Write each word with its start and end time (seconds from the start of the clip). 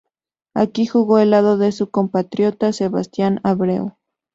Aquí 0.55 0.87
jugó 0.87 1.17
al 1.17 1.29
lado 1.29 1.59
de 1.59 1.71
su 1.71 1.91
compatriota 1.91 2.73
Sebastián 2.73 3.39
Abreu. 3.43 3.93